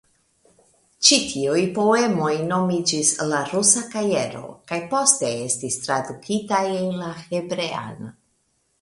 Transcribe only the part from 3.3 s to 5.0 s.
"La rusa kajero" kaj